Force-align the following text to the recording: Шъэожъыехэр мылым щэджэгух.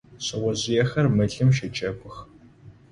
Шъэожъыехэр 0.25 1.07
мылым 1.15 1.49
щэджэгух. 1.57 2.15